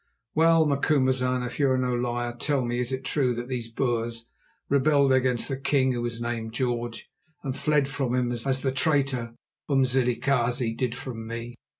[0.33, 4.25] "Well, Macumazahn, if you are no liar, tell me, is it true that these Boers
[4.67, 7.07] rebelled against their king who was named George,
[7.43, 9.35] and fled from him as the traitor
[9.69, 11.53] Umsilikazi did from me?"